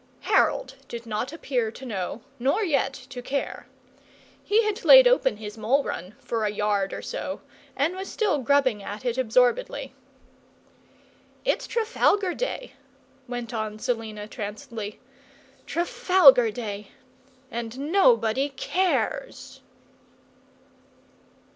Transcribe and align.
Harold 0.21 0.77
did 0.87 1.05
not 1.05 1.31
appear 1.31 1.69
to 1.69 1.85
know, 1.85 2.23
nor 2.39 2.63
yet 2.63 2.91
to 2.91 3.21
care. 3.21 3.67
He 4.43 4.63
had 4.63 4.83
laid 4.83 5.07
open 5.07 5.37
his 5.37 5.59
mole 5.59 5.83
run 5.83 6.15
for 6.19 6.43
a 6.43 6.49
yard 6.49 6.91
or 6.91 7.03
so, 7.03 7.41
and 7.75 7.95
was 7.95 8.09
still 8.11 8.39
grubbing 8.39 8.81
at 8.81 9.05
it 9.05 9.19
absorbedly. 9.19 9.93
"It's 11.45 11.67
Trafalgar 11.67 12.33
Day," 12.33 12.73
went 13.27 13.53
on 13.53 13.77
Selina, 13.77 14.27
trancedly; 14.27 14.99
"Trafalgar 15.67 16.49
Day 16.49 16.87
and 17.51 17.77
nobody 17.77 18.49
cares!" 18.49 19.61